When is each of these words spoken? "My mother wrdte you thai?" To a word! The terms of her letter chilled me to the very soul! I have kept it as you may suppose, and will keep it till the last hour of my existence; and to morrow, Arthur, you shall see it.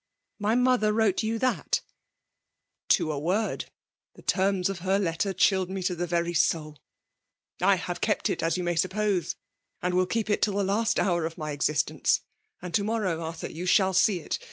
"My 0.49 0.55
mother 0.55 0.91
wrdte 0.91 1.21
you 1.21 1.37
thai?" 1.37 1.61
To 2.97 3.11
a 3.11 3.19
word! 3.19 3.65
The 4.15 4.23
terms 4.23 4.67
of 4.67 4.79
her 4.79 4.97
letter 4.97 5.31
chilled 5.31 5.69
me 5.69 5.83
to 5.83 5.93
the 5.93 6.07
very 6.07 6.33
soul! 6.33 6.79
I 7.61 7.75
have 7.75 8.01
kept 8.01 8.27
it 8.27 8.41
as 8.41 8.57
you 8.57 8.63
may 8.63 8.75
suppose, 8.75 9.35
and 9.79 9.93
will 9.93 10.07
keep 10.07 10.27
it 10.27 10.41
till 10.41 10.55
the 10.55 10.63
last 10.63 10.99
hour 10.99 11.27
of 11.27 11.37
my 11.37 11.51
existence; 11.51 12.21
and 12.63 12.73
to 12.73 12.83
morrow, 12.83 13.21
Arthur, 13.21 13.51
you 13.51 13.67
shall 13.67 13.93
see 13.93 14.21
it. 14.21 14.39